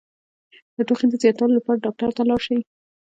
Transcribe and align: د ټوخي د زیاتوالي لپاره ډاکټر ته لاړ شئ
د 0.75 0.77
ټوخي 0.87 1.05
د 1.09 1.13
زیاتوالي 1.23 1.53
لپاره 1.55 1.83
ډاکټر 1.85 2.09
ته 2.17 2.21
لاړ 2.29 2.39
شئ 2.45 2.59